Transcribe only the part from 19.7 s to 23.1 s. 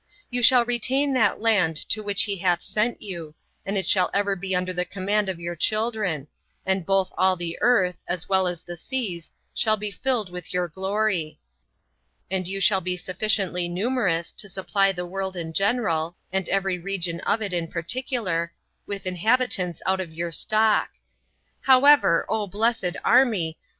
out of your stock. However, O blessed